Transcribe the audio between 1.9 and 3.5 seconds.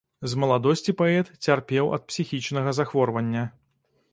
ад псіхічнага захворвання.